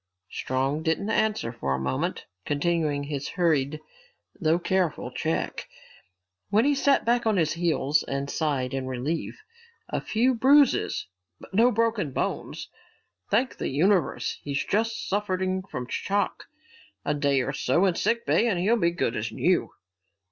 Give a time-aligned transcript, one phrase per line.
[0.31, 3.79] Strong didn't answer for a moment, continuing his hurried,
[4.39, 5.69] though careful check.
[6.51, 9.43] Then he sat back on his heels and sighed in relief.
[9.89, 11.05] "A few bruises
[11.39, 12.67] but no broken bones,
[13.29, 14.39] thank the universe.
[14.41, 16.45] He's just suffering from shock.
[17.05, 19.69] A day or so in sick bay and he'll be good as new."